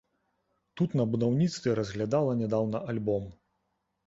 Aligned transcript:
Тут 0.79 0.95
на 0.99 1.05
будаўніцтве 1.11 1.75
разглядала 1.81 2.31
нядаўна 2.41 2.83
альбом. 2.97 3.29